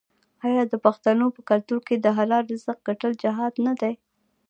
آیا 0.47 0.63
د 0.71 0.73
پښتنو 0.85 1.25
په 1.35 1.41
کلتور 1.49 1.79
کې 1.87 1.95
د 1.99 2.07
حلال 2.17 2.43
رزق 2.51 2.77
ګټل 2.87 3.11
جهاد 3.23 3.53
نه 3.65 3.73
دی؟ 3.81 3.93